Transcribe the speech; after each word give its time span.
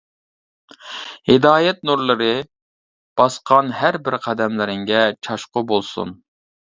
ھىدايەت 1.31 1.83
نۇرلىرى 1.89 2.29
باسقان 3.21 3.69
ھەر 3.81 3.99
بىر 4.07 4.17
قەدەملىرىڭگە 4.23 5.03
چاچقۇ 5.29 5.63
بولسۇن! 5.73 6.15